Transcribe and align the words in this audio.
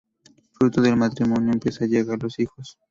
Fruto 0.53 0.81
del 0.81 0.97
matrimonio 0.97 1.53
empiezan 1.53 1.83
a 1.87 1.91
llegar 1.91 2.23
los 2.23 2.39
hijos. 2.39 2.79